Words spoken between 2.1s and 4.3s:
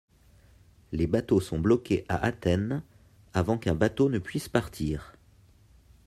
Athènes avant qu'un bateau ne